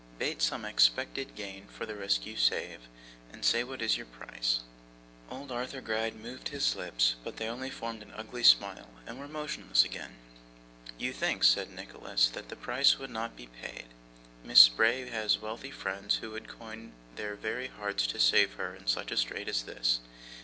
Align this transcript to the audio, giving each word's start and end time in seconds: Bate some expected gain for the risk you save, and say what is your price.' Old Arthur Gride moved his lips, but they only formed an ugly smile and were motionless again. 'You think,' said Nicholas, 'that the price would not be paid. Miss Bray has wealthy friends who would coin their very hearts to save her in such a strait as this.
Bate 0.17 0.41
some 0.41 0.65
expected 0.65 1.35
gain 1.35 1.67
for 1.67 1.85
the 1.85 1.93
risk 1.93 2.25
you 2.25 2.35
save, 2.35 2.87
and 3.31 3.45
say 3.45 3.63
what 3.63 3.83
is 3.83 3.97
your 3.97 4.07
price.' 4.07 4.61
Old 5.29 5.51
Arthur 5.51 5.79
Gride 5.79 6.15
moved 6.15 6.49
his 6.49 6.75
lips, 6.75 7.13
but 7.23 7.37
they 7.37 7.47
only 7.47 7.69
formed 7.69 8.01
an 8.01 8.11
ugly 8.15 8.41
smile 8.43 8.89
and 9.05 9.19
were 9.19 9.27
motionless 9.27 9.85
again. 9.85 10.15
'You 10.97 11.13
think,' 11.13 11.43
said 11.43 11.69
Nicholas, 11.69 12.29
'that 12.29 12.49
the 12.49 12.55
price 12.55 12.97
would 12.97 13.11
not 13.11 13.35
be 13.37 13.45
paid. 13.61 13.85
Miss 14.43 14.69
Bray 14.69 15.07
has 15.07 15.37
wealthy 15.37 15.69
friends 15.69 16.15
who 16.15 16.31
would 16.31 16.47
coin 16.47 16.93
their 17.15 17.35
very 17.35 17.67
hearts 17.67 18.07
to 18.07 18.19
save 18.19 18.53
her 18.53 18.73
in 18.73 18.87
such 18.87 19.11
a 19.11 19.17
strait 19.17 19.47
as 19.47 19.61
this. 19.61 19.99